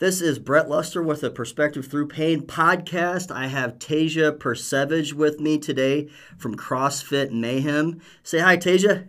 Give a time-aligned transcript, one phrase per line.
[0.00, 3.30] This is Brett Luster with the Perspective Through Pain podcast.
[3.30, 8.00] I have Tasia Percevecz with me today from CrossFit Mayhem.
[8.22, 9.08] Say hi, Tasia.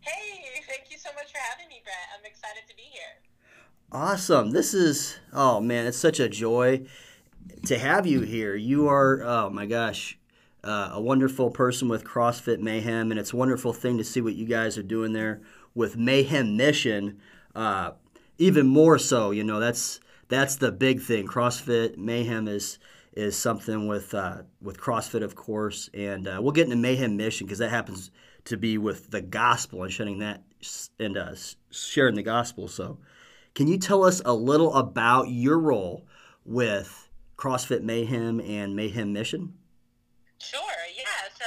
[0.00, 1.96] Hey, thank you so much for having me, Brett.
[2.18, 3.20] I'm excited to be here.
[3.92, 4.52] Awesome.
[4.52, 6.86] This is, oh man, it's such a joy
[7.66, 8.56] to have you here.
[8.56, 10.18] You are, oh my gosh,
[10.64, 14.34] uh, a wonderful person with CrossFit Mayhem, and it's a wonderful thing to see what
[14.34, 15.42] you guys are doing there
[15.74, 17.20] with Mayhem Mission.
[17.54, 17.90] Uh,
[18.38, 21.26] even more so, you know, that's that's the big thing.
[21.26, 22.78] CrossFit Mayhem is
[23.16, 27.46] is something with uh, with CrossFit, of course, and uh, we'll get into Mayhem Mission
[27.46, 28.10] because that happens
[28.44, 30.42] to be with the gospel and sharing that
[31.00, 31.34] and uh,
[31.70, 32.68] sharing the gospel.
[32.68, 32.98] So,
[33.54, 36.06] can you tell us a little about your role
[36.44, 39.54] with CrossFit Mayhem and Mayhem Mission?
[40.38, 40.60] Sure.
[40.94, 41.04] Yeah.
[41.32, 41.44] So,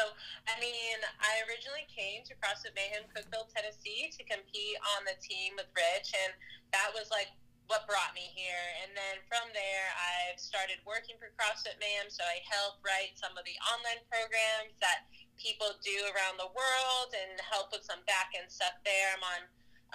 [0.48, 5.54] I mean, I originally came to CrossFit Mayhem Cookeville, Tennessee, to compete on the team
[5.56, 6.34] with Rich, and
[6.74, 7.28] that was like
[7.70, 8.66] what brought me here.
[8.82, 12.10] And then from there, I've started working for CrossFit Mayhem.
[12.10, 15.06] So I help write some of the online programs that
[15.38, 19.14] people do around the world and help with some back end stuff there.
[19.14, 19.42] I'm on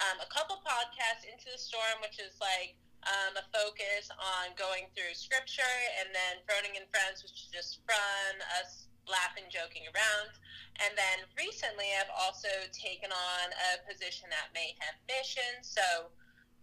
[0.07, 4.87] um, a couple podcasts, Into the Storm, which is like um, a focus on going
[4.95, 10.31] through scripture, and then Froning and Friends, which is just fun, us laughing, joking around.
[10.79, 15.63] And then recently, I've also taken on a position at Mayhem Mission.
[15.63, 16.11] So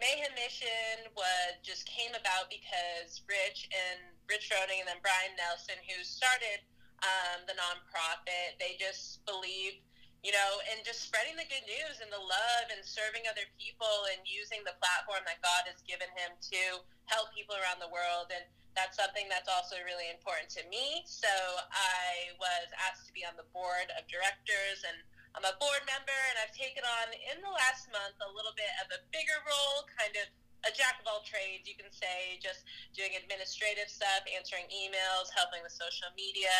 [0.02, 5.78] Mayhem Mission was just came about because Rich and Rich Froning and then Brian Nelson,
[5.86, 6.58] who started
[7.06, 9.78] um, the nonprofit, they just believed,
[10.26, 14.10] you know, in just spreading the good news and the love and serving other people
[14.10, 18.34] and using the platform that God has given him to help people around the world.
[18.34, 18.42] And
[18.74, 21.06] that's something that's also really important to me.
[21.06, 21.30] So
[21.70, 24.98] I was asked to be on the board of directors and
[25.32, 28.68] I'm a board member, and I've taken on in the last month a little bit
[28.84, 30.28] of a bigger role, kind of
[30.62, 32.62] a jack of all trades, you can say, just
[32.94, 36.54] doing administrative stuff, answering emails, helping with social media,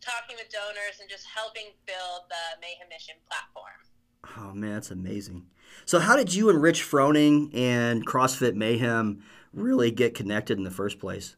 [0.00, 3.80] talking with donors, and just helping build the Mayhem Mission platform.
[4.36, 5.46] Oh man, that's amazing.
[5.86, 10.70] So, how did you and Rich Froning and CrossFit Mayhem really get connected in the
[10.70, 11.36] first place?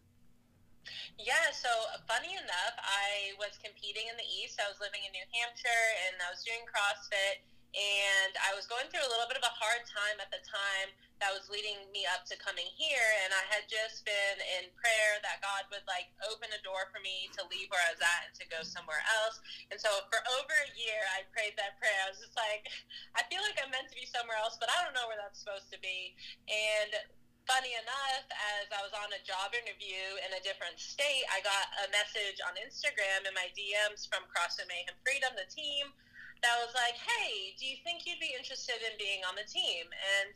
[1.20, 1.68] Yeah, so
[2.08, 4.56] funny enough, I was competing in the East.
[4.56, 7.44] I was living in New Hampshire and I was doing CrossFit.
[7.70, 10.90] And I was going through a little bit of a hard time at the time
[11.22, 13.04] that was leading me up to coming here.
[13.22, 16.98] And I had just been in prayer that God would like open a door for
[17.04, 19.38] me to leave where I was at and to go somewhere else.
[19.68, 22.00] And so for over a year, I prayed that prayer.
[22.08, 22.66] I was just like,
[23.14, 25.38] I feel like I'm meant to be somewhere else, but I don't know where that's
[25.38, 26.16] supposed to be.
[26.48, 26.90] And
[27.50, 28.30] funny enough,
[28.62, 32.38] as I was on a job interview in a different state, I got a message
[32.46, 35.90] on Instagram in my DMs from CrossFit Mayhem Freedom, the team,
[36.46, 39.90] that was like, hey, do you think you'd be interested in being on the team?
[39.90, 40.30] And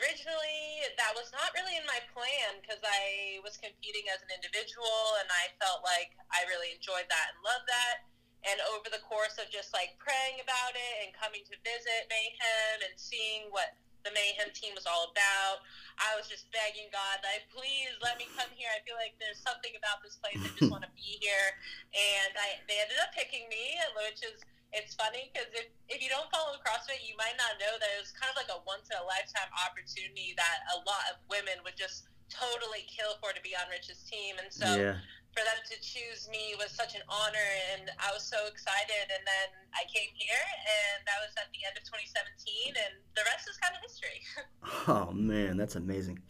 [0.00, 5.20] originally, that was not really in my plan because I was competing as an individual
[5.20, 8.08] and I felt like I really enjoyed that and loved that.
[8.48, 12.88] And over the course of just like praying about it and coming to visit Mayhem
[12.88, 13.76] and seeing what
[14.06, 15.64] the Mayhem team was all about.
[15.98, 18.70] I was just begging God, like, please let me come here.
[18.70, 20.38] I feel like there's something about this place.
[20.38, 21.48] I just want to be here.
[21.90, 23.74] And I, they ended up picking me,
[24.06, 24.38] which is,
[24.70, 28.00] it's funny because if, if you don't follow CrossFit, you might not know that it
[28.00, 31.58] was kind of like a once in a lifetime opportunity that a lot of women
[31.64, 34.36] would just totally kill for to be on Rich's team.
[34.36, 35.00] And so yeah
[35.32, 39.06] for them to choose me was such an honor, and I was so excited.
[39.12, 43.22] And then I came here, and that was at the end of 2017, and the
[43.26, 44.20] rest is kind of history.
[44.88, 46.20] oh man, that's amazing.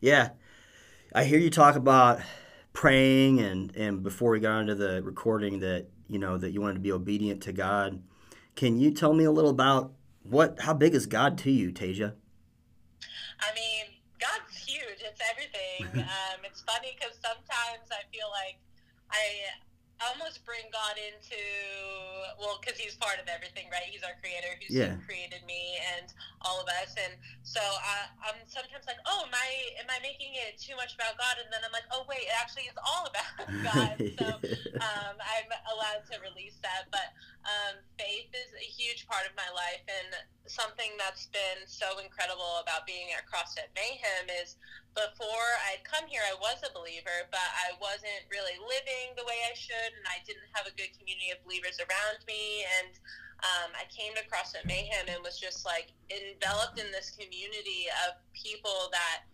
[0.00, 0.30] Yeah,
[1.14, 2.20] I hear you talk about
[2.72, 6.74] praying, and and before we got into the recording, that you know that you wanted
[6.74, 8.02] to be obedient to God.
[8.56, 9.92] Can you tell me a little about
[10.22, 10.60] what?
[10.60, 12.14] How big is God to you, Tasia?
[13.40, 13.64] I mean, God's huge.
[13.64, 13.73] It's
[15.80, 16.06] everything.
[16.34, 18.58] um, it's funny because sometimes I feel like
[19.10, 19.54] I
[20.10, 21.38] almost bring God into
[22.36, 23.86] well because he's part of everything right?
[23.86, 24.98] He's our creator who's yeah.
[25.06, 26.10] created me and
[26.42, 26.98] all of us.
[26.98, 27.14] And
[27.46, 31.14] so I, I'm sometimes like oh am I am I making it too much about
[31.14, 31.38] God?
[31.38, 33.34] And then I'm like oh wait it actually is all about
[33.70, 33.96] God.
[34.14, 34.30] So
[34.78, 36.86] um, I'm allowed to release that.
[36.90, 39.82] But um, faith is a huge part of my life.
[39.86, 40.10] And
[40.46, 44.56] something that's been so incredible about being at CrossFit Mayhem is
[44.94, 49.42] before I'd come here, I was a believer, but I wasn't really living the way
[49.50, 52.62] I should, and I didn't have a good community of believers around me.
[52.78, 52.94] And
[53.42, 58.16] um, I came to CrossFit Mayhem and was just like enveloped in this community of
[58.32, 59.26] people that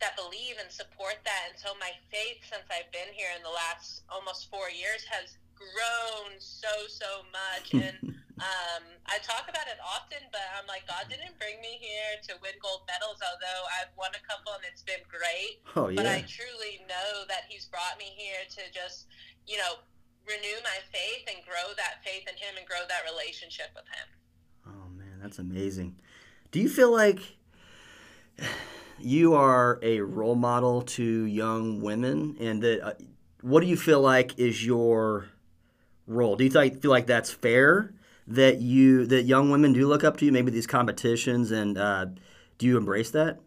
[0.00, 1.54] that believe and support that.
[1.54, 5.36] And so my faith, since I've been here in the last almost four years, has
[5.54, 8.11] grown so so much and.
[8.42, 12.34] Um, I talk about it often, but I'm like, God didn't bring me here to
[12.42, 15.62] win gold medals, although I've won a couple and it's been great.
[15.78, 16.02] Oh, yeah.
[16.02, 19.06] But I truly know that He's brought me here to just,
[19.46, 19.78] you know,
[20.26, 24.08] renew my faith and grow that faith in Him and grow that relationship with Him.
[24.74, 26.02] Oh, man, that's amazing.
[26.50, 27.22] Do you feel like
[28.98, 32.92] you are a role model to young women and that uh,
[33.40, 35.26] what do you feel like is your
[36.06, 37.92] role do you th- feel like that's fair
[38.34, 42.06] that you that young women do look up to you maybe these competitions and uh,
[42.58, 43.38] do you embrace that?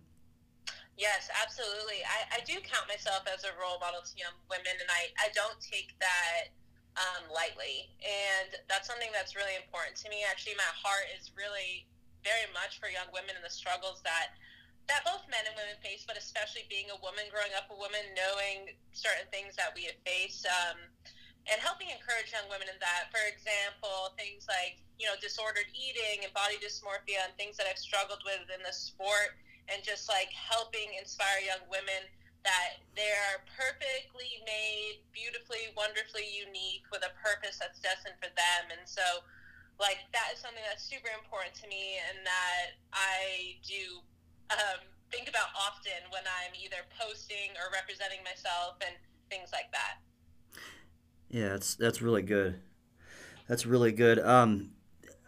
[0.98, 2.06] Yes absolutely.
[2.06, 5.34] I, I do count myself as a role model to young women and i, I
[5.34, 6.54] don't take that
[6.96, 7.92] um, lightly.
[8.00, 10.24] And that's something that's really important to me.
[10.24, 11.88] Actually my heart is really
[12.24, 14.38] very much for young women and the struggles that
[14.86, 18.06] that both men and women face, but especially being a woman, growing up a woman,
[18.14, 20.78] knowing certain things that we have faced, um,
[21.45, 23.13] and helping encourage young women in that.
[23.13, 27.81] For example, things like you know disordered eating and body dysmorphia and things that I've
[27.81, 29.38] struggled with in the sport,
[29.69, 32.07] and just like helping inspire young women
[32.45, 38.63] that they are perfectly made, beautifully, wonderfully unique with a purpose that's destined for them,
[38.74, 39.25] and so.
[39.75, 44.00] Like that is something that's super important to me, and that I do
[44.56, 44.80] um,
[45.12, 48.95] think about often when I'm either posting or representing myself and
[49.27, 50.05] things like that.
[51.30, 52.60] Yeah, that's that's really good.
[53.48, 54.19] That's really good.
[54.19, 54.72] Um,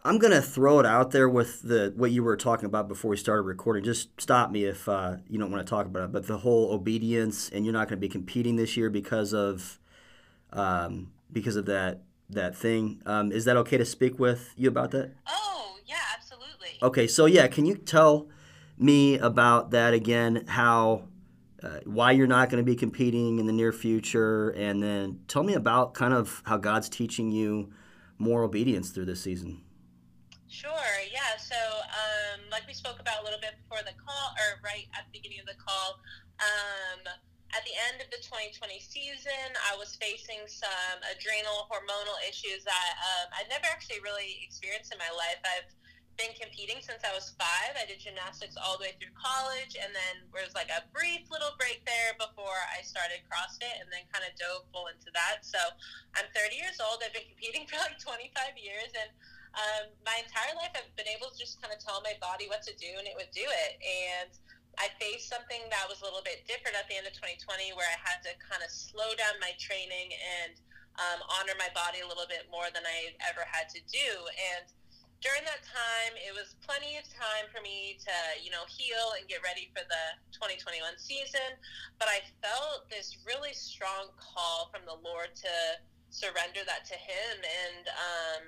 [0.03, 3.17] I'm gonna throw it out there with the what you were talking about before we
[3.17, 3.83] started recording.
[3.83, 6.11] Just stop me if uh, you don't want to talk about it.
[6.11, 9.79] But the whole obedience, and you're not going to be competing this year because of
[10.53, 13.01] um, because of that that thing.
[13.05, 15.11] Um, is that okay to speak with you about that?
[15.27, 16.77] Oh yeah, absolutely.
[16.81, 18.27] Okay, so yeah, can you tell
[18.77, 20.45] me about that again?
[20.47, 21.06] How,
[21.63, 25.43] uh, why you're not going to be competing in the near future, and then tell
[25.43, 27.71] me about kind of how God's teaching you
[28.17, 29.61] more obedience through this season.
[30.47, 30.71] Sure.
[31.11, 31.37] Yeah.
[31.37, 35.05] So, um, like we spoke about a little bit before the call, or right at
[35.05, 35.99] the beginning of the call,
[36.39, 37.01] um,
[37.55, 42.91] at the end of the 2020 season, I was facing some adrenal hormonal issues that
[43.01, 45.39] um, I'd never actually really experienced in my life.
[45.41, 45.71] I've
[46.17, 47.77] been competing since I was five.
[47.77, 51.29] I did gymnastics all the way through college, and then there was like a brief
[51.29, 55.45] little break there before I started CrossFit, and then kind of dove full into that.
[55.45, 55.61] So
[56.17, 57.05] I'm 30 years old.
[57.05, 59.09] I've been competing for like 25 years, and
[59.53, 62.65] um, my entire life I've been able to just kind of tell my body what
[62.65, 63.77] to do, and it would do it.
[63.81, 64.33] And
[64.81, 67.87] I faced something that was a little bit different at the end of 2020, where
[67.87, 70.57] I had to kind of slow down my training and
[70.97, 74.65] um, honor my body a little bit more than I ever had to do, and
[75.21, 79.25] during that time, it was plenty of time for me to, you know, heal and
[79.25, 81.57] get ready for the 2021 season.
[81.97, 85.53] But I felt this really strong call from the Lord to
[86.13, 87.33] surrender that to Him.
[87.41, 88.43] And um,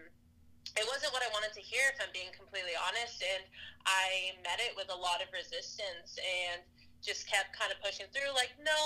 [0.78, 3.18] it wasn't what I wanted to hear, if I'm being completely honest.
[3.26, 3.50] And
[3.90, 6.62] I met it with a lot of resistance and
[7.02, 8.78] just kept kind of pushing through, like, no,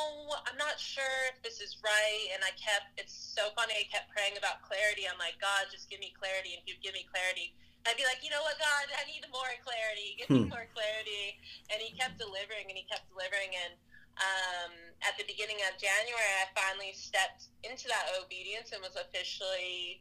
[0.48, 2.32] I'm not sure if this is right.
[2.32, 5.04] And I kept, it's so funny, I kept praying about clarity.
[5.04, 6.56] I'm like, God, just give me clarity.
[6.56, 7.52] And He'd give me clarity
[7.84, 10.16] I'd be like, you know what, God, I need more clarity.
[10.16, 10.56] Give me hmm.
[10.56, 11.36] more clarity.
[11.68, 13.52] And he kept delivering and he kept delivering.
[13.52, 13.76] And
[14.20, 14.72] um,
[15.04, 20.00] at the beginning of January, I finally stepped into that obedience and was officially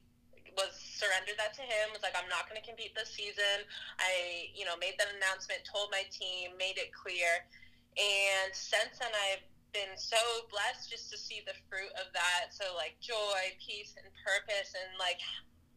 [0.52, 1.90] was surrendered that to him.
[1.96, 3.64] Was like, I'm not going to compete this season.
[3.96, 7.48] I, you know, made that announcement, told my team, made it clear.
[7.96, 10.20] And since then, I've been so
[10.52, 12.52] blessed just to see the fruit of that.
[12.52, 15.20] So like joy, peace, and purpose, and like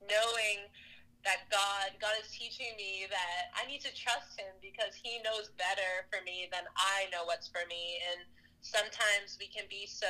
[0.04, 0.68] knowing
[1.26, 5.50] that God God is teaching me that I need to trust him because he knows
[5.58, 8.00] better for me than I know what's for me.
[8.14, 8.24] And
[8.62, 10.10] sometimes we can be so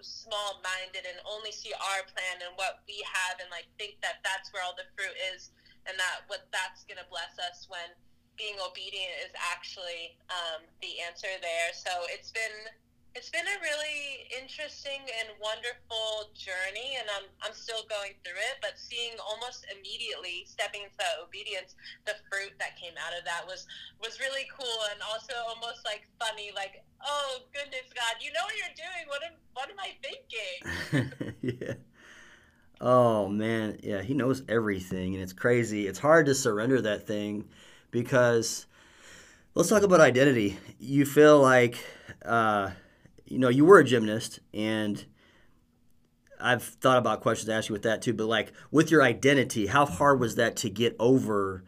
[0.00, 4.20] small minded and only see our plan and what we have and like think that
[4.24, 5.52] that's where all the fruit is
[5.88, 7.88] and that what that's going to bless us when
[8.36, 11.72] being obedient is actually um, the answer there.
[11.72, 12.68] So it's been
[13.16, 18.60] it's been a really interesting and wonderful journey, and I'm, I'm still going through it.
[18.60, 23.48] But seeing almost immediately stepping into that obedience, the fruit that came out of that
[23.48, 23.64] was
[24.04, 26.52] was really cool, and also almost like funny.
[26.52, 29.08] Like, oh goodness, God, you know what you're doing.
[29.08, 31.56] What am what am I thinking?
[31.56, 31.80] yeah.
[32.84, 35.88] Oh man, yeah, he knows everything, and it's crazy.
[35.88, 37.48] It's hard to surrender that thing
[37.90, 38.66] because
[39.54, 40.60] let's talk about identity.
[40.78, 41.80] You feel like.
[42.20, 42.72] Uh,
[43.26, 45.04] you know, you were a gymnast, and
[46.40, 48.12] I've thought about questions to ask you with that too.
[48.14, 51.64] But like with your identity, how hard was that to get over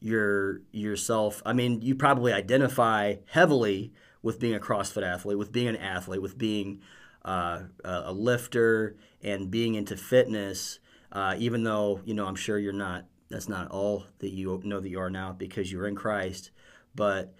[0.00, 1.42] your yourself?
[1.44, 3.92] I mean, you probably identify heavily
[4.22, 6.80] with being a CrossFit athlete, with being an athlete, with being
[7.24, 10.78] uh, a lifter, and being into fitness.
[11.10, 14.80] Uh, even though you know, I'm sure you're not That's not all that you know
[14.80, 16.52] that you are now because you're in Christ.
[16.94, 17.34] But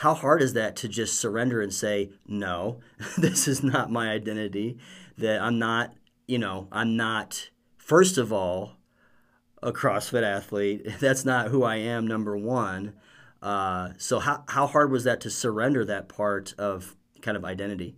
[0.00, 2.80] how hard is that to just surrender and say, no,
[3.18, 4.78] this is not my identity,
[5.18, 5.92] that I'm not,
[6.26, 8.78] you know, I'm not, first of all,
[9.62, 10.86] a CrossFit athlete.
[11.00, 12.94] That's not who I am, number one.
[13.42, 17.94] Uh, so, how, how hard was that to surrender that part of kind of identity?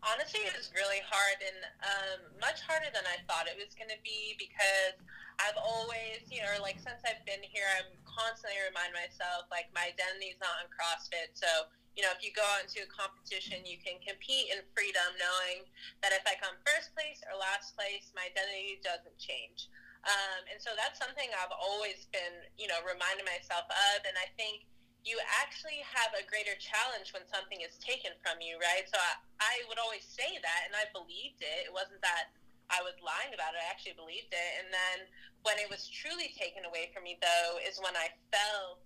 [0.00, 3.90] Honestly, it was really hard and um, much harder than I thought it was going
[3.90, 5.02] to be because
[5.42, 9.90] I've always, you know, like since I've been here, I'm constantly remind myself like my
[9.90, 11.34] identity is not in CrossFit.
[11.34, 15.06] So, you know, if you go out into a competition, you can compete in freedom,
[15.18, 15.66] knowing
[16.02, 19.70] that if I come first place or last place, my identity doesn't change.
[20.04, 24.04] Um, and so that's something I've always been, you know, reminding myself of.
[24.04, 24.66] And I think
[25.06, 28.84] you actually have a greater challenge when something is taken from you, right?
[28.88, 31.68] So I, I would always say that, and I believed it.
[31.68, 32.32] It wasn't that
[32.72, 33.60] I was lying about it.
[33.60, 34.52] I actually believed it.
[34.62, 34.98] And then
[35.44, 38.84] when it was truly taken away from me, though, is when I felt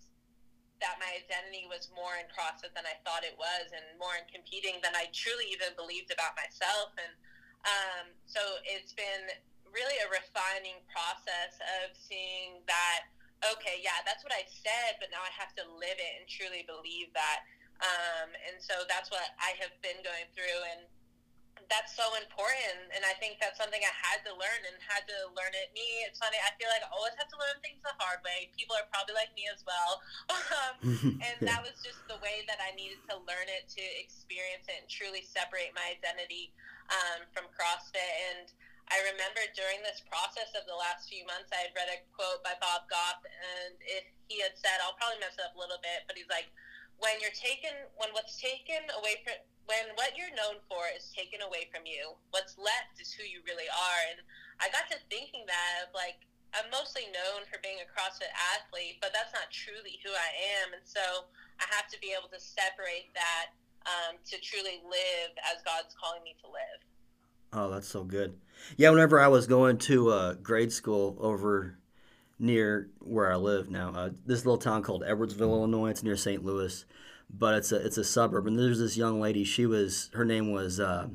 [0.78, 4.26] that my identity was more in CrossFit than I thought it was, and more in
[4.30, 6.94] competing than I truly even believed about myself.
[6.98, 7.12] And
[7.66, 9.26] um, so it's been
[9.74, 13.10] really a refining process of seeing that.
[13.54, 16.66] Okay, yeah, that's what I said, but now I have to live it and truly
[16.66, 17.46] believe that.
[17.78, 20.82] Um, and so that's what I have been going through, and
[21.68, 25.28] that's so important and i think that's something i had to learn and had to
[25.36, 25.68] learn it.
[25.76, 28.48] Me it's funny i feel like i always have to learn things the hard way.
[28.56, 30.00] People are probably like me as well.
[30.48, 34.64] Um, and that was just the way that i needed to learn it to experience
[34.66, 36.56] it and truly separate my identity
[36.88, 38.12] um, from crossfit.
[38.32, 38.48] And
[38.88, 42.40] I remember during this process of the last few months, I had read a quote
[42.40, 45.80] by Bob Goff, and it, he had said, I'll probably mess it up a little
[45.84, 46.48] bit, but he's like,
[46.98, 49.38] when you're taken, when what's taken away from,
[49.70, 53.42] when what you're known for is taken away from you, what's left is who you
[53.46, 54.00] really are.
[54.10, 54.18] And
[54.58, 56.26] I got to thinking that of like,
[56.56, 60.30] I'm mostly known for being a CrossFit athlete, but that's not truly who I
[60.64, 60.72] am.
[60.72, 61.28] And so
[61.60, 63.52] I have to be able to separate that
[63.84, 66.80] um, to truly live as God's calling me to live.
[67.52, 68.36] Oh, that's so good.
[68.76, 71.78] Yeah, whenever I was going to uh, grade school over
[72.38, 76.44] near where I live now, uh, this little town called Edwardsville, Illinois, it's near St.
[76.44, 76.84] Louis
[77.30, 78.46] but it's a it's a suburb.
[78.46, 79.44] And there's this young lady.
[79.44, 81.08] She was her name was uh,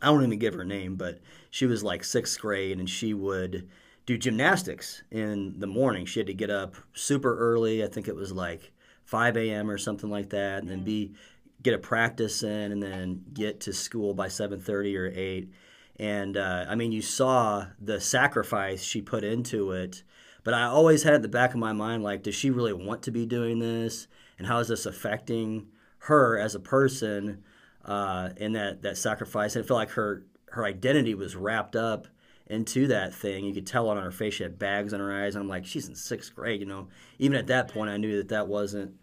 [0.00, 1.20] I won't even give her name, but
[1.50, 3.68] she was like sixth grade, and she would
[4.06, 6.06] do gymnastics in the morning.
[6.06, 7.84] She had to get up super early.
[7.84, 8.72] I think it was like
[9.04, 9.70] 5 a.m.
[9.70, 11.14] or something like that, and then be
[11.62, 15.50] get a practice in, and then get to school by 7:30 or 8.
[15.98, 20.02] And uh, I mean, you saw the sacrifice she put into it.
[20.42, 23.02] But I always had at the back of my mind, like, does she really want
[23.02, 24.06] to be doing this?
[24.40, 25.66] and how is this affecting
[25.98, 27.44] her as a person
[27.84, 29.54] uh, in that that sacrifice?
[29.54, 32.08] And I feel like her her identity was wrapped up
[32.46, 33.44] into that thing.
[33.44, 35.34] You could tell on her face she had bags on her eyes.
[35.34, 36.88] And I'm like, she's in sixth grade, you know.
[37.18, 38.94] Even at that point, I knew that that wasn't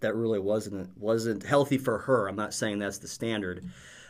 [0.00, 2.28] that really wasn't wasn't healthy for her.
[2.28, 3.64] I'm not saying that's the standard.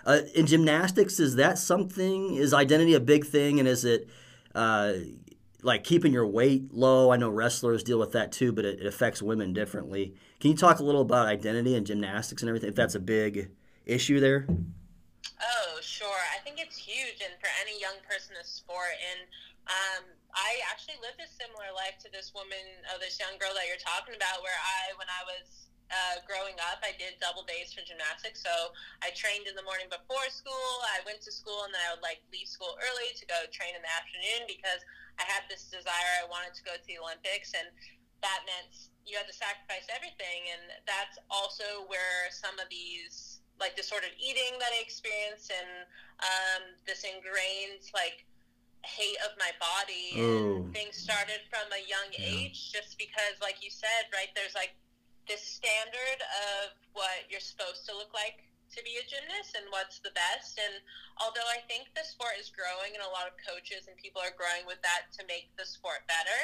[0.04, 2.34] Uh, in gymnastics, is that something?
[2.34, 4.08] Is identity a big thing, and is it
[4.52, 4.94] uh,
[5.66, 7.10] like keeping your weight low?
[7.10, 10.14] I know wrestlers deal with that too, but it, it affects women differently.
[10.38, 13.50] Can you talk a little about identity and gymnastics and everything, if that's a big
[13.84, 14.46] issue there?
[14.48, 16.22] Oh, sure.
[16.32, 18.94] I think it's huge, and for any young person in sport.
[19.10, 19.26] And
[19.66, 23.66] um, I actually lived a similar life to this woman, uh, this young girl that
[23.66, 27.74] you're talking about, where I, when I was uh, growing up, I did double days
[27.74, 28.42] for gymnastics.
[28.42, 30.70] So I trained in the morning before school.
[30.94, 33.74] I went to school, and then I would like leave school early to go train
[33.74, 34.82] in the afternoon because
[35.18, 36.12] I had this desire.
[36.20, 37.68] I wanted to go to the Olympics, and
[38.20, 43.76] that meant you had to sacrifice everything, and that's also where some of these like
[43.76, 45.88] disordered eating that I experienced and
[46.20, 48.24] um, this ingrained like
[48.84, 52.46] hate of my body and things started from a young yeah.
[52.46, 54.78] age just because like you said right there's like
[55.26, 56.20] this standard
[56.62, 58.45] of what you're supposed to look like
[58.76, 60.60] to be a gymnast and what's the best.
[60.60, 60.84] And
[61.16, 64.36] although I think the sport is growing and a lot of coaches and people are
[64.36, 66.40] growing with that to make the sport better,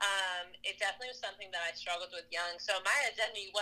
[0.00, 2.56] um, it definitely was something that I struggled with young.
[2.62, 3.58] So my identity 100%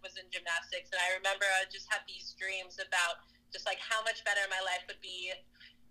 [0.00, 0.88] was in gymnastics.
[0.90, 4.64] And I remember I just had these dreams about just like how much better my
[4.64, 5.36] life would be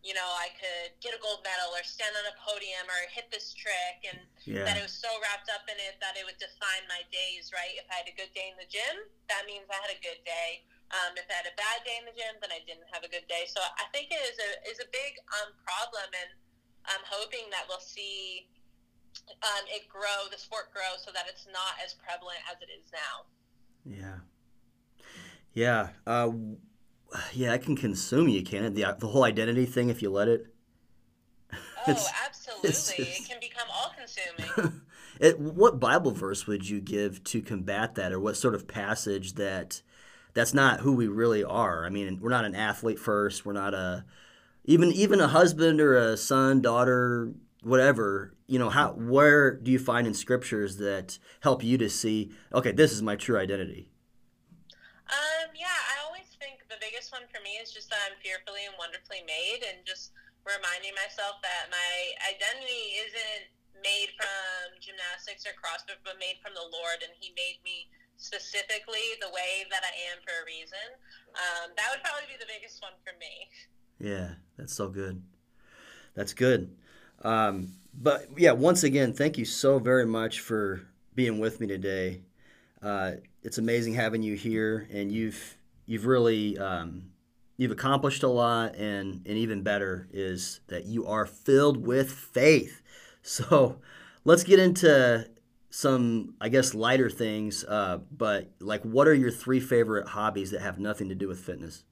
[0.02, 3.30] you know, I could get a gold medal or stand on a podium or hit
[3.30, 4.18] this trick, and
[4.50, 4.66] yeah.
[4.66, 7.78] that it was so wrapped up in it that it would define my days, right?
[7.78, 10.18] If I had a good day in the gym, that means I had a good
[10.26, 10.66] day.
[10.92, 13.12] Um, if I had a bad day in the gym, then I didn't have a
[13.12, 13.48] good day.
[13.48, 16.30] So I think it is a is a big um, problem, and
[16.84, 18.52] I'm hoping that we'll see
[19.44, 22.92] um, it grow, the sport grow, so that it's not as prevalent as it is
[22.92, 23.24] now.
[23.88, 24.20] Yeah,
[25.54, 26.32] yeah, uh,
[27.34, 27.54] yeah.
[27.54, 28.76] I can consume you, can it?
[28.76, 30.48] The the whole identity thing, if you let it.
[31.88, 32.70] Oh, absolutely!
[32.70, 33.00] Just...
[33.00, 34.82] It can become all consuming.
[35.20, 39.34] it, what Bible verse would you give to combat that, or what sort of passage
[39.34, 39.82] that
[40.34, 41.86] that's not who we really are?
[41.86, 43.46] I mean, we're not an athlete first.
[43.46, 44.06] We're not a
[44.66, 47.34] even even a husband or a son, daughter,
[47.64, 48.34] whatever.
[48.48, 52.32] You know, how where do you find in scriptures that help you to see?
[52.54, 53.90] Okay, this is my true identity.
[55.12, 58.64] Um, yeah, I always think the biggest one for me is just that I'm fearfully
[58.64, 60.16] and wonderfully made, and just
[60.48, 61.92] reminding myself that my
[62.26, 63.52] identity isn't
[63.84, 69.18] made from gymnastics or CrossFit, but made from the Lord, and He made me specifically
[69.20, 70.78] the way that I am for a reason.
[71.34, 73.50] Um, that would probably be the biggest one for me.
[74.00, 75.22] Yeah, that's so good.
[76.14, 76.76] That's good.
[77.24, 80.82] Um, but yeah, once again, thank you so very much for
[81.16, 82.22] being with me today.
[82.82, 83.14] Uh,
[83.44, 87.12] it's amazing having you here, and you've you've really um,
[87.58, 92.82] you've accomplished a lot, and and even better is that you are filled with faith.
[93.24, 93.78] So
[94.26, 95.28] let's get into
[95.72, 97.64] some, I guess, lighter things.
[97.64, 101.40] Uh, but like, what are your three favorite hobbies that have nothing to do with
[101.40, 101.84] fitness?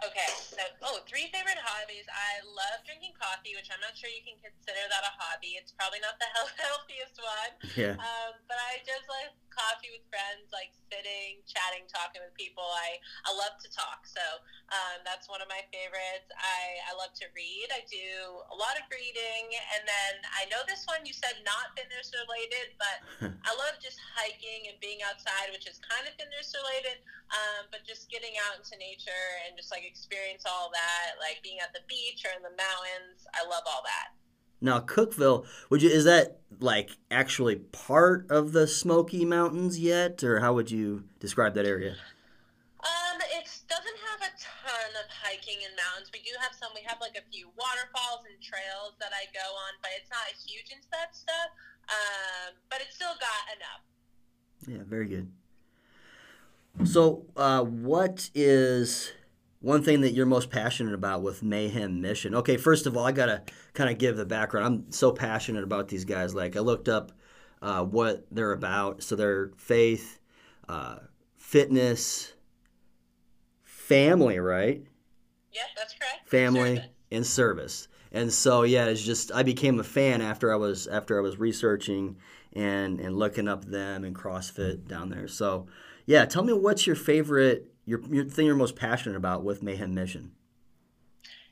[0.00, 2.08] Okay, so oh, three favorite hobbies.
[2.08, 5.60] I love drinking coffee, which I'm not sure you can consider that a hobby.
[5.60, 6.30] It's probably not the
[6.64, 7.52] healthiest one.
[7.76, 7.94] Yeah.
[8.00, 12.64] Um, but I just like coffee with friends, like sitting, chatting, talking with people.
[12.64, 14.06] I, I love to talk.
[14.06, 14.22] So
[14.70, 16.30] um, that's one of my favorites.
[16.34, 17.68] I, I love to read.
[17.74, 19.50] I do a lot of reading.
[19.76, 22.96] And then I know this one you said not fitness related, but
[23.48, 27.02] I love just hiking and being outside, which is kind of fitness related.
[27.30, 31.62] Um, but just getting out into nature and just like experience all that, like being
[31.62, 33.26] at the beach or in the mountains.
[33.34, 34.19] I love all that.
[34.60, 40.40] Now, Cookeville, would you is that like actually part of the Smoky Mountains yet, or
[40.40, 41.96] how would you describe that area?
[42.80, 46.10] Um, it doesn't have a ton of hiking and mountains.
[46.12, 46.70] We do have some.
[46.74, 50.28] We have like a few waterfalls and trails that I go on, but it's not
[50.46, 51.50] huge into that stuff.
[51.88, 53.82] Um, but it's still got enough.
[54.68, 55.32] Yeah, very good.
[56.84, 59.12] So, uh, what is
[59.60, 62.34] one thing that you're most passionate about with Mayhem Mission?
[62.34, 63.42] Okay, first of all, I gotta
[63.74, 64.66] kind of give the background.
[64.66, 66.34] I'm so passionate about these guys.
[66.34, 67.12] Like, I looked up
[67.62, 69.02] uh, what they're about.
[69.02, 70.18] So, they're faith,
[70.68, 70.96] uh,
[71.36, 72.32] fitness,
[73.62, 74.82] family, right?
[75.52, 76.28] Yeah, that's correct.
[76.28, 76.90] Family Service.
[77.12, 77.88] and service.
[78.12, 81.38] And so, yeah, it's just I became a fan after I was after I was
[81.38, 82.16] researching
[82.54, 85.28] and and looking up them and CrossFit down there.
[85.28, 85.66] So,
[86.06, 89.94] yeah, tell me what's your favorite your your thing you're most passionate about with Mayhem
[89.94, 90.32] Mission.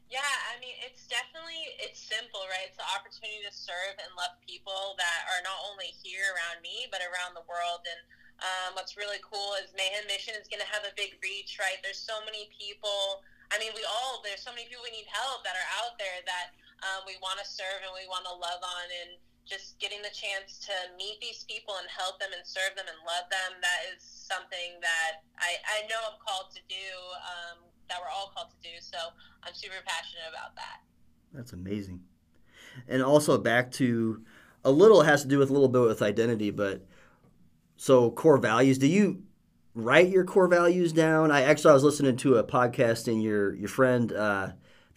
[0.08, 2.68] Yeah, I mean, it's definitely it's simple, right?
[2.68, 6.88] It's the opportunity to serve and love people that are not only here around me
[6.88, 7.84] but around the world.
[7.84, 8.00] And
[8.40, 11.76] um, what's really cool is Mayhem Mission is going to have a big reach, right?
[11.84, 13.20] There's so many people.
[13.52, 16.24] I mean, we all there's so many people we need help that are out there
[16.24, 19.10] that um, we want to serve and we want to love on and
[19.48, 22.98] just getting the chance to meet these people and help them and serve them and
[23.08, 26.88] love them that is something that i, I know i'm called to do
[27.24, 28.98] um, that we're all called to do so
[29.42, 30.84] i'm super passionate about that
[31.32, 32.00] That's amazing.
[32.86, 34.22] And also back to
[34.64, 36.86] a little has to do with a little bit with identity, but
[37.76, 38.78] so core values.
[38.78, 39.22] Do you
[39.74, 41.30] write your core values down?
[41.30, 44.48] I actually I was listening to a podcast and your your friend uh,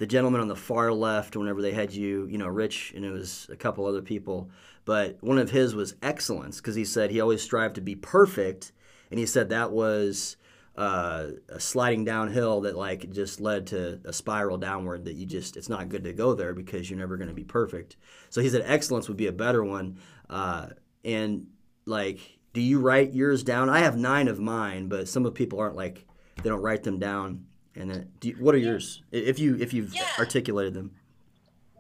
[0.02, 3.12] the gentleman on the far left whenever they had you, you know, Rich and it
[3.12, 4.50] was a couple other people,
[4.84, 8.72] but one of his was excellence because he said he always strived to be perfect
[9.12, 10.38] and he said that was
[10.76, 15.56] uh, a sliding downhill that like just led to a spiral downward that you just
[15.56, 17.96] it's not good to go there because you're never going to be perfect.
[18.32, 20.00] So he said excellence would be a better one
[20.32, 20.70] uh,
[21.06, 21.46] and
[21.86, 23.70] like do you write yours down?
[23.70, 26.08] I have nine of mine but some of people aren't like
[26.42, 29.74] they don't write them down and then, do you, what are yours if you if
[29.74, 30.08] you've Yeah.
[30.20, 30.92] articulated them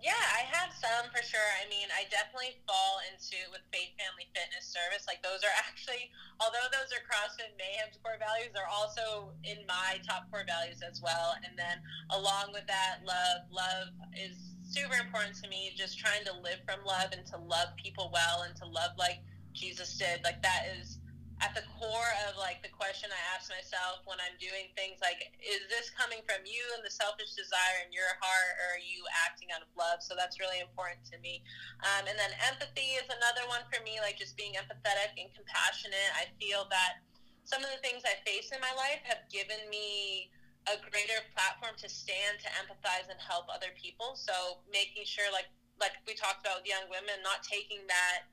[0.01, 1.49] Yeah, I have some for sure.
[1.61, 5.05] I mean, I definitely fall into with faith, family, fitness, service.
[5.05, 6.09] Like those are actually,
[6.41, 10.81] although those are CrossFit and Mayhem's core values, they're also in my top core values
[10.81, 11.37] as well.
[11.45, 11.77] And then
[12.09, 13.45] along with that, love.
[13.53, 15.69] Love is super important to me.
[15.77, 19.21] Just trying to live from love and to love people well and to love like
[19.53, 20.25] Jesus did.
[20.25, 20.97] Like that is
[21.41, 25.33] at the core of like the question I ask myself when I'm doing things like,
[25.41, 29.01] is this coming from you and the selfish desire in your heart, or are you
[29.25, 30.05] acting out of love?
[30.05, 31.41] So that's really important to me.
[31.81, 36.13] Um, and then empathy is another one for me, like just being empathetic and compassionate.
[36.13, 37.01] I feel that
[37.43, 40.29] some of the things I face in my life have given me
[40.69, 44.13] a greater platform to stand, to empathize, and help other people.
[44.13, 45.49] So making sure, like
[45.81, 48.29] like we talked about with young women, not taking that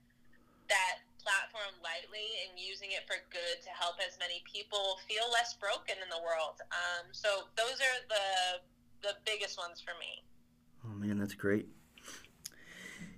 [0.68, 5.52] that platform lightly and using it for good to help as many people feel less
[5.60, 6.56] broken in the world.
[6.72, 8.26] Um, so those are the
[9.04, 10.24] the biggest ones for me.
[10.88, 11.68] oh man that's great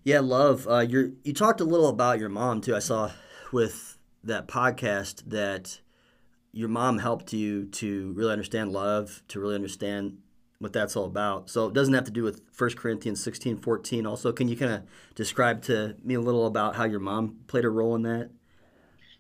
[0.03, 0.67] Yeah, love.
[0.67, 2.75] Uh, you you talked a little about your mom too.
[2.75, 3.13] I saw
[3.53, 5.81] with that podcast that
[6.53, 10.19] your mom helped you to really understand love, to really understand
[10.61, 11.49] what that's all about.
[11.49, 14.05] So it doesn't have to do with 1 Corinthians 16, 14.
[14.05, 14.83] Also, can you kind of
[15.17, 18.29] describe to me a little about how your mom played a role in that?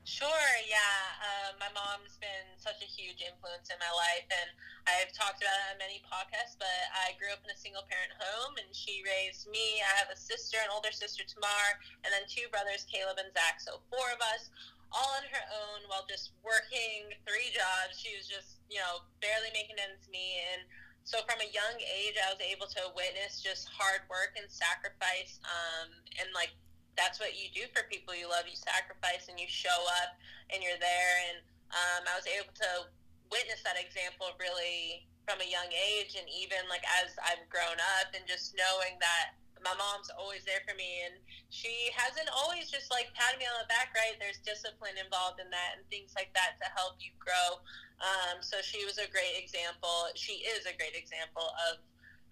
[0.04, 1.00] Sure, yeah.
[1.16, 4.52] Uh, my mom's been such a huge influence in my life, and
[4.84, 8.12] I've talked about it on many podcasts, but I grew up in a single parent
[8.20, 9.80] home, and she raised me.
[9.80, 13.64] I have a sister, an older sister, Tamar, and then two brothers, Caleb and Zach.
[13.64, 14.52] So four of us,
[14.92, 17.96] all on her own while just working three jobs.
[17.96, 20.42] She was just, you know, barely making ends meet.
[20.52, 20.66] And
[21.10, 25.42] so from a young age, I was able to witness just hard work and sacrifice.
[25.42, 25.90] Um,
[26.22, 26.54] and like,
[26.94, 28.46] that's what you do for people you love.
[28.46, 29.74] You sacrifice and you show
[30.06, 30.14] up
[30.54, 31.14] and you're there.
[31.26, 31.42] And
[31.74, 32.86] um, I was able to
[33.26, 36.14] witness that example really from a young age.
[36.14, 39.34] And even like as I've grown up and just knowing that
[39.66, 41.20] my mom's always there for me and
[41.52, 45.52] she hasn't always just like patted me on the back right there's discipline involved in
[45.52, 47.60] that and things like that to help you grow
[48.00, 50.08] um, so she was a great example.
[50.14, 51.78] She is a great example of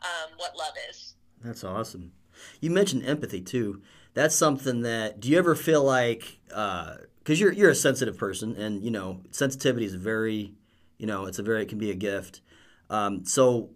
[0.03, 1.15] um, what love is.
[1.43, 2.13] That's awesome.
[2.61, 3.83] You mentioned empathy too.
[4.15, 6.99] That's something that do you ever feel like because
[7.31, 10.55] uh, you're you're a sensitive person and you know sensitivity is very
[10.99, 12.41] you know it's a very it can be a gift.
[12.91, 13.71] Um, so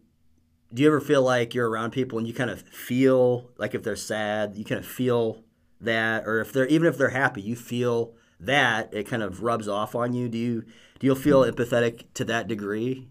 [0.72, 3.83] do you ever feel like you're around people and you kind of feel like if
[3.83, 5.44] they're sad, you kind of feel
[5.81, 9.68] that, or if they're even if they're happy, you feel that it kind of rubs
[9.68, 10.28] off on you.
[10.28, 10.64] Do you
[11.02, 13.10] do you feel empathetic to that degree?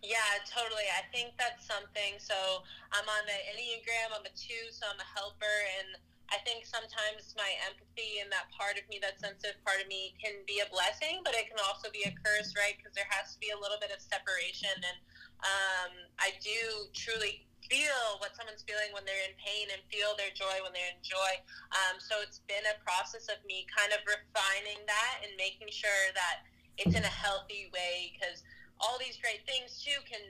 [0.00, 0.88] Yeah, totally.
[0.96, 2.16] I think that's something.
[2.16, 4.16] So I'm on the Enneagram.
[4.16, 6.00] I'm a two, so I'm a helper, and
[6.32, 10.16] I think sometimes my empathy and that part of me, that sensitive part of me,
[10.16, 12.72] can be a blessing, but it can also be a curse, right?
[12.80, 14.96] Because there has to be a little bit of separation and
[15.44, 20.32] um, I do truly feel what someone's feeling when they're in pain and feel their
[20.32, 21.32] joy when they're in joy.
[21.76, 26.08] Um, so it's been a process of me kind of refining that and making sure
[26.16, 26.46] that
[26.78, 28.42] it's in a healthy way because
[28.80, 30.20] all these great things too can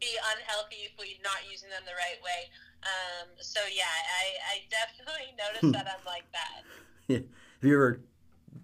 [0.00, 2.52] be unhealthy if we're not using them the right way.
[2.84, 6.64] Um, so yeah, I, I definitely noticed that I'm like that.
[7.06, 7.22] Yeah.
[7.62, 8.02] Have you ever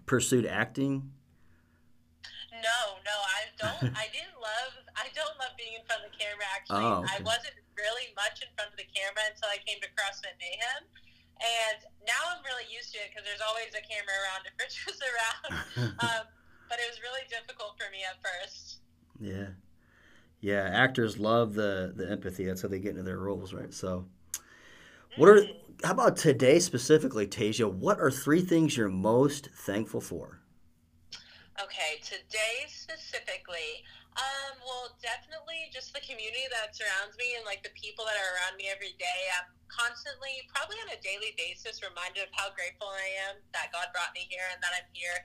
[0.02, 1.14] pursued acting?
[2.50, 3.94] No, no, I don't.
[3.94, 4.82] I didn't love.
[4.98, 6.42] I don't love being in front of the camera.
[6.50, 7.16] Actually, oh, okay.
[7.16, 10.82] I wasn't really much in front of the camera until I came to CrossFit Mayhem,
[11.38, 14.98] and now I'm really used to it because there's always a camera around if Richard's
[15.00, 15.42] around.
[16.02, 16.24] um,
[16.72, 18.78] but it was really difficult for me at first.
[19.20, 19.52] Yeah,
[20.40, 20.70] yeah.
[20.72, 22.46] Actors love the the empathy.
[22.46, 23.72] That's how they get into their roles, right?
[23.72, 24.06] So.
[25.20, 25.84] What are mm-hmm.
[25.84, 27.68] how about today specifically, Tasia?
[27.68, 30.40] What are three things you're most thankful for?
[31.60, 33.84] Okay, today specifically,
[34.16, 38.32] um, well, definitely just the community that surrounds me and like the people that are
[38.40, 39.20] around me every day.
[39.36, 43.92] I'm constantly, probably on a daily basis, reminded of how grateful I am that God
[43.92, 45.16] brought me here and that I'm here.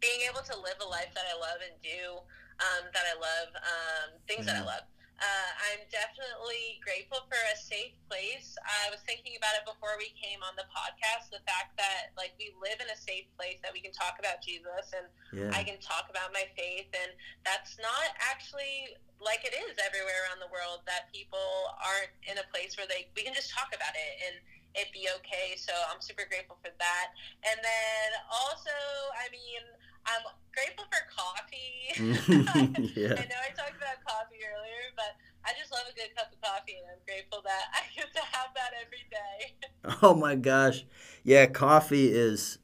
[0.00, 2.20] Being able to live a life that I love and do
[2.60, 4.84] um, that I love, um, things that I love.
[5.14, 8.58] Uh, I'm definitely grateful for a safe place.
[8.66, 11.30] I was thinking about it before we came on the podcast.
[11.30, 14.42] The fact that like we live in a safe place that we can talk about
[14.42, 15.54] Jesus and yeah.
[15.54, 17.14] I can talk about my faith, and
[17.46, 20.82] that's not actually like it is everywhere around the world.
[20.90, 24.34] That people aren't in a place where they we can just talk about it and
[24.74, 25.54] it be okay.
[25.54, 27.06] So I'm super grateful for that.
[27.46, 28.74] And then also,
[29.14, 29.62] I mean,
[30.06, 32.92] I'm grateful for coffee.
[33.00, 33.14] yeah.
[33.14, 36.40] I know I talked about coffee earlier, but I just love a good cup of
[36.40, 39.98] coffee, and I'm grateful that I get to have that every day.
[40.02, 40.84] oh my gosh,
[41.22, 42.58] yeah, coffee is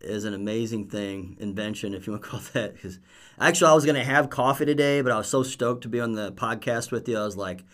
[0.00, 2.74] is an amazing thing, invention, if you want to call that.
[2.74, 3.00] Because
[3.38, 6.12] actually, I was gonna have coffee today, but I was so stoked to be on
[6.12, 7.18] the podcast with you.
[7.18, 7.64] I was like,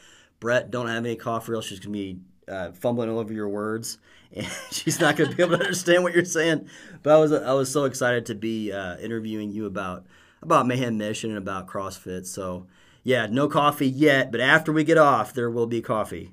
[0.41, 3.49] Brett, don't have any coffee, or else she's gonna be uh, fumbling all over your
[3.49, 3.99] words,
[4.35, 6.69] and she's not going to be able to understand what you're saying.
[7.03, 10.07] But I was I was so excited to be uh, interviewing you about
[10.43, 12.27] about Mayhem Mission and about CrossFit.
[12.27, 12.67] So
[13.03, 16.33] yeah, no coffee yet, but after we get off, there will be coffee.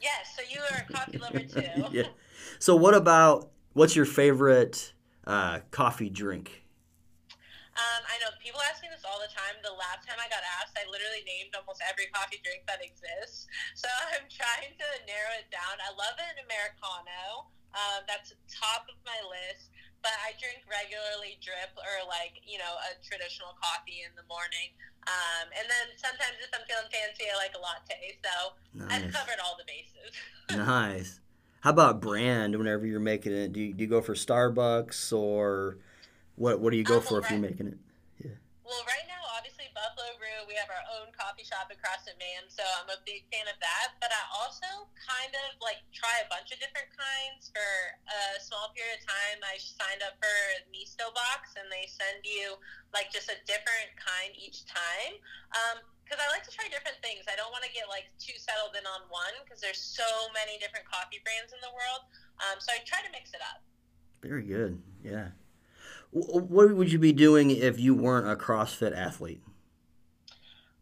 [0.00, 1.84] Yes, so you are a coffee lover too.
[1.92, 2.08] yeah.
[2.58, 4.92] So what about what's your favorite
[5.26, 6.63] uh, coffee drink?
[8.44, 9.56] People ask me this all the time.
[9.64, 13.48] The last time I got asked, I literally named almost every coffee drink that exists.
[13.72, 15.80] So I'm trying to narrow it down.
[15.80, 17.48] I love an Americano.
[17.72, 19.72] Um, that's top of my list.
[20.04, 24.76] But I drink regularly drip or like, you know, a traditional coffee in the morning.
[25.08, 28.20] Um, and then sometimes if I'm feeling fancy, I like a latte.
[28.20, 28.36] So
[28.76, 28.92] nice.
[28.92, 30.12] I've covered all the bases.
[30.52, 31.24] nice.
[31.64, 33.56] How about brand whenever you're making it?
[33.56, 35.80] Do you, do you go for Starbucks or
[36.36, 37.78] what what do you go um, for if you're making it?
[38.64, 40.48] Well, right now, obviously Buffalo Brew.
[40.48, 43.60] We have our own coffee shop across CrossFit Mayhem, so I'm a big fan of
[43.60, 43.92] that.
[44.00, 47.70] But I also kind of like try a bunch of different kinds for
[48.08, 49.44] a small period of time.
[49.44, 50.32] I signed up for
[50.72, 52.56] Misto Box, and they send you
[52.96, 55.20] like just a different kind each time.
[55.52, 57.28] Um, because I like to try different things.
[57.28, 60.56] I don't want to get like too settled in on one because there's so many
[60.56, 62.08] different coffee brands in the world.
[62.40, 63.60] Um, so I try to mix it up.
[64.24, 64.80] Very good.
[65.04, 65.36] Yeah.
[66.14, 69.42] What would you be doing if you weren't a CrossFit athlete?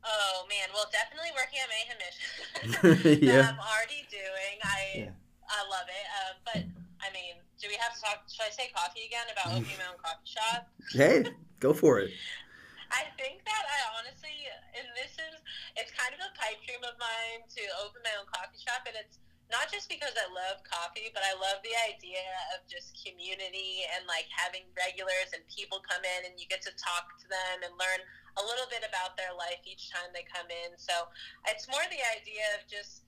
[0.04, 3.24] Oh man, well, definitely working at Mayhem Mission.
[3.24, 4.60] yeah, I'm already doing.
[4.60, 5.16] I yeah.
[5.48, 6.06] I love it.
[6.12, 6.60] Uh, but
[7.00, 8.28] I mean, do we have to talk?
[8.28, 10.68] Should I say coffee again about opening my own coffee shop?
[10.92, 11.24] Hey,
[11.64, 12.12] go for it.
[12.92, 14.36] I think that I honestly,
[14.76, 15.32] and this is,
[15.80, 18.92] it's kind of a pipe dream of mine to open my own coffee shop, and
[19.00, 19.16] it's
[19.50, 22.24] not just because I love coffee, but I love the idea
[22.56, 26.72] of just community and like having regulars and people come in and you get to
[26.78, 28.00] talk to them and learn
[28.40, 30.72] a little bit about their life each time they come in.
[30.80, 31.08] So
[31.52, 33.04] it's more the idea of just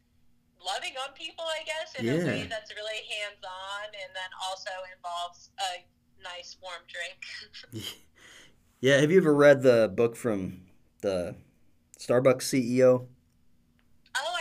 [0.61, 2.20] loving on people, I guess, in yeah.
[2.20, 5.85] a way that's really hands on and then also involves a
[6.20, 7.20] nice warm drink.
[8.81, 9.01] yeah.
[9.01, 10.68] Have you ever read the book from
[11.01, 11.37] the
[11.99, 13.07] Starbucks CEO?
[14.16, 14.35] Oh,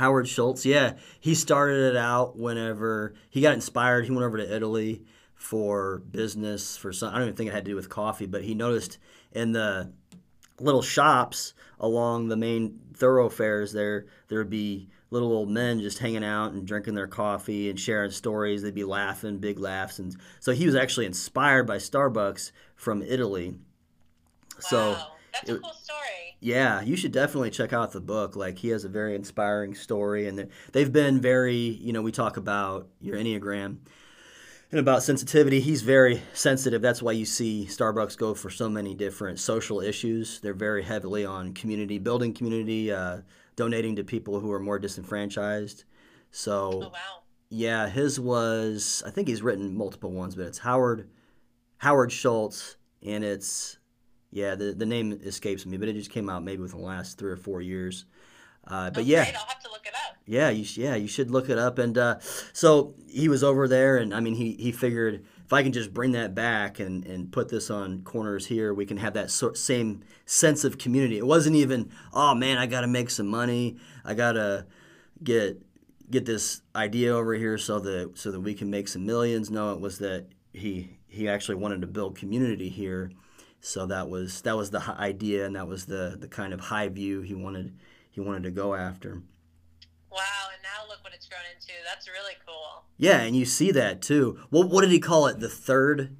[0.00, 4.06] Howard Schultz, yeah, he started it out whenever he got inspired.
[4.06, 7.10] He went over to Italy for business for some.
[7.10, 8.96] I don't even think it had to do with coffee, but he noticed
[9.32, 9.92] in the
[10.58, 16.24] little shops along the main thoroughfares there there would be little old men just hanging
[16.24, 18.62] out and drinking their coffee and sharing stories.
[18.62, 23.50] They'd be laughing, big laughs, and so he was actually inspired by Starbucks from Italy.
[23.50, 24.96] Wow, so
[25.34, 26.29] that's it, a cool story.
[26.40, 28.34] Yeah, you should definitely check out the book.
[28.34, 31.56] Like he has a very inspiring story, and they've been very.
[31.56, 33.78] You know, we talk about your enneagram
[34.70, 35.60] and about sensitivity.
[35.60, 36.80] He's very sensitive.
[36.80, 40.40] That's why you see Starbucks go for so many different social issues.
[40.40, 43.18] They're very heavily on community building, community, uh,
[43.56, 45.84] donating to people who are more disenfranchised.
[46.30, 47.22] So, oh, wow.
[47.50, 49.02] yeah, his was.
[49.06, 51.10] I think he's written multiple ones, but it's Howard
[51.78, 53.78] Howard Schultz, and it's
[54.30, 57.18] yeah, the, the name escapes me, but it just came out maybe within the last
[57.18, 58.04] three or four years.
[58.66, 59.20] Uh, but yeah.
[59.20, 60.16] I'll have to look it up.
[60.26, 61.78] Yeah, you yeah you should look it up.
[61.78, 62.18] And uh,
[62.52, 65.92] so he was over there, and I mean he he figured if I can just
[65.92, 69.56] bring that back and and put this on corners here, we can have that sort
[69.56, 71.18] same sense of community.
[71.18, 74.66] It wasn't even oh man, I got to make some money, I gotta
[75.24, 75.60] get
[76.08, 79.50] get this idea over here so that so that we can make some millions.
[79.50, 83.10] No, it was that he he actually wanted to build community here
[83.60, 86.88] so that was that was the idea, and that was the the kind of high
[86.88, 87.78] view he wanted
[88.10, 89.22] he wanted to go after.
[90.10, 90.48] Wow!
[90.52, 91.72] And now look what it's grown into.
[91.86, 92.84] That's really cool.
[92.96, 94.38] Yeah, and you see that too.
[94.50, 95.40] Well, what did he call it?
[95.40, 96.16] The third,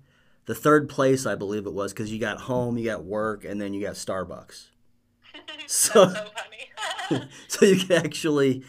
[0.47, 3.61] the third place, I believe it was, because you got home, you got work, and
[3.61, 4.69] then you got Starbucks.
[5.67, 7.29] so, so funny.
[7.49, 8.63] so you can actually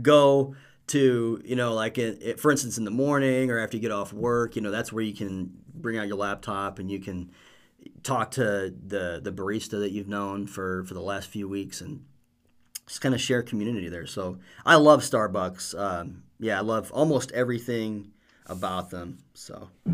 [0.00, 0.54] go
[0.86, 3.90] to you know like it, it, for instance in the morning or after you get
[3.90, 7.30] off work you know that's where you can bring out your laptop and you can
[8.02, 12.04] talk to the the barista that you've known for for the last few weeks and
[12.86, 14.06] just kind of share community there.
[14.06, 15.78] So I love Starbucks.
[15.78, 18.12] Um, yeah, I love almost everything
[18.46, 19.18] about them.
[19.34, 19.92] So yeah,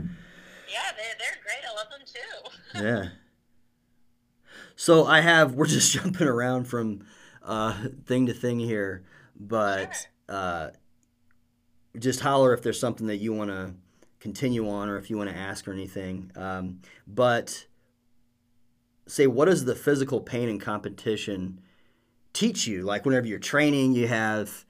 [0.96, 1.64] they they're great.
[1.68, 2.83] I love them too.
[2.85, 3.09] yeah.
[4.76, 7.05] So I have we're just jumping around from
[7.42, 7.74] uh,
[8.07, 9.05] thing to thing here,
[9.38, 10.07] but sure.
[10.29, 10.70] uh,
[11.98, 13.74] just holler if there's something that you want to
[14.20, 16.31] continue on or if you want to ask or anything.
[16.37, 17.66] Um, but
[19.11, 21.61] say what does the physical pain and competition
[22.33, 22.83] teach you?
[22.83, 24.64] Like whenever you're training, you have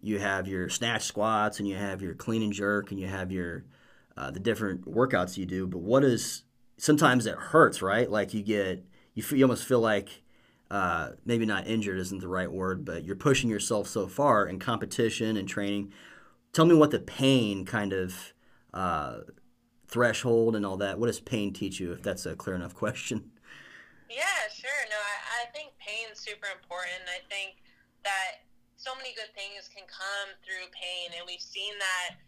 [0.00, 3.30] you have your snatch squats and you have your clean and jerk and you have
[3.30, 3.64] your
[4.16, 5.66] uh, the different workouts you do.
[5.66, 6.44] But what is
[6.76, 8.10] sometimes it hurts, right?
[8.10, 10.22] Like you get you, feel, you almost feel like
[10.70, 14.58] uh, maybe not injured isn't the right word, but you're pushing yourself so far in
[14.58, 15.92] competition and training.
[16.52, 18.32] Tell me what the pain kind of
[18.72, 19.18] uh,
[19.86, 20.98] threshold and all that.
[20.98, 21.92] What does pain teach you?
[21.92, 23.32] If that's a clear enough question.
[24.12, 24.82] Yeah, sure.
[24.92, 27.00] No, I, I think pain is super important.
[27.08, 27.56] I think
[28.04, 28.44] that
[28.76, 32.20] so many good things can come through pain, and we've seen that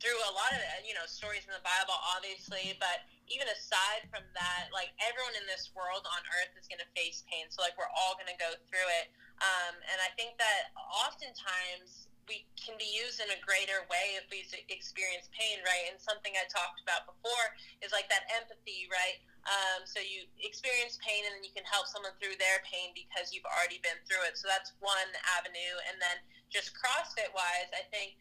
[0.00, 2.72] through a lot of you know stories in the Bible, obviously.
[2.80, 6.88] But even aside from that, like everyone in this world on earth is going to
[6.96, 7.44] face pain.
[7.52, 9.12] So like we're all going to go through it.
[9.44, 14.28] Um, and I think that oftentimes we can be used in a greater way if
[14.28, 15.88] we experience pain, right?
[15.88, 17.46] And something I talked about before
[17.80, 19.20] is like that empathy, right?
[19.48, 23.32] Um, so you experience pain and then you can help someone through their pain because
[23.32, 24.36] you've already been through it.
[24.36, 25.08] So that's one
[25.40, 25.74] avenue.
[25.88, 26.20] And then
[26.52, 28.20] just CrossFit wise, I think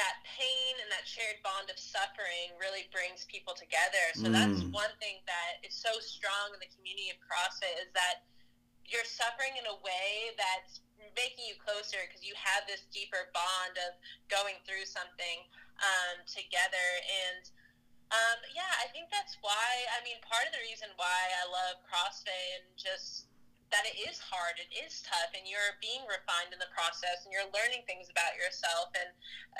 [0.00, 4.00] that pain and that shared bond of suffering really brings people together.
[4.16, 4.32] So mm.
[4.32, 8.24] that's one thing that is so strong in the community of CrossFit is that
[8.88, 10.80] you're suffering in a way that's
[11.12, 13.92] making you closer because you have this deeper bond of
[14.32, 15.44] going through something
[15.84, 16.88] um, together.
[17.28, 17.44] And
[18.12, 19.88] um, yeah, I think that's why.
[19.96, 23.32] I mean, part of the reason why I love CrossFit and just
[23.72, 27.32] that it is hard, it is tough, and you're being refined in the process, and
[27.32, 28.92] you're learning things about yourself.
[28.92, 29.08] And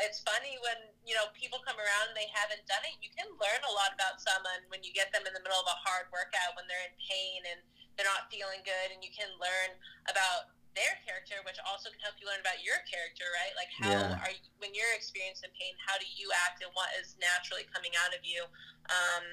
[0.05, 3.01] it's funny when you know people come around and they haven't done it.
[3.01, 5.67] You can learn a lot about someone when you get them in the middle of
[5.67, 7.65] a hard workout when they're in pain and
[7.97, 9.81] they're not feeling good, and you can learn
[10.13, 13.53] about their character, which also can help you learn about your character, right?
[13.57, 14.23] Like how yeah.
[14.25, 17.93] are you, when you're experiencing pain, how do you act, and what is naturally coming
[18.01, 18.45] out of you?
[18.89, 19.25] Um,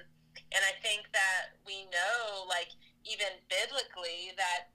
[0.53, 2.73] and I think that we know, like
[3.05, 4.73] even biblically that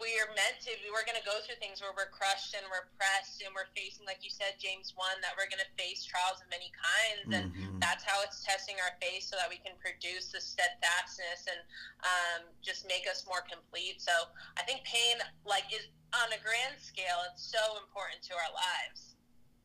[0.00, 2.88] we are meant to we're going to go through things where we're crushed and we're
[2.96, 6.40] pressed and we're facing like you said james 1 that we're going to face trials
[6.40, 7.78] of many kinds and mm-hmm.
[7.78, 11.60] that's how it's testing our faith so that we can produce the steadfastness and
[12.02, 14.00] um, just make us more complete.
[14.00, 14.12] So
[14.56, 15.86] i think pain like is
[16.16, 19.14] on a grand scale it's so important to our lives.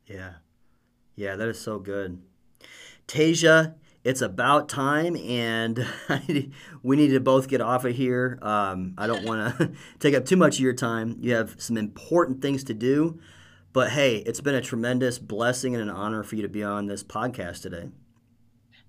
[0.05, 0.43] Yeah.
[1.15, 2.21] Yeah that is so good.
[3.07, 5.83] Tasia it's about time, and
[6.83, 8.37] we need to both get off of here.
[8.43, 11.17] Um, I don't want to take up too much of your time.
[11.19, 13.19] You have some important things to do,
[13.73, 16.85] but hey, it's been a tremendous blessing and an honor for you to be on
[16.85, 17.89] this podcast today.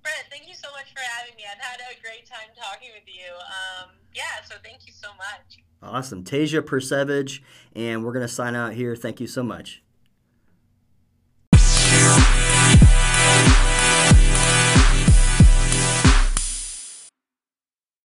[0.03, 1.45] Brett, thank you so much for having me.
[1.51, 3.33] I've had a great time talking with you.
[3.35, 5.65] Um, yeah, so thank you so much.
[5.83, 6.25] Awesome.
[6.25, 7.41] Tasia Percevecz,
[7.75, 8.95] and we're going to sign out here.
[8.95, 9.83] Thank you so much.